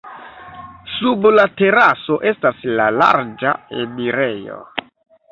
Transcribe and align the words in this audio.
Sub 0.93 1.25
la 1.39 1.43
teraso 1.59 2.17
estas 2.29 2.63
la 2.79 2.87
larĝa 3.01 3.51
enirejo. 3.83 4.57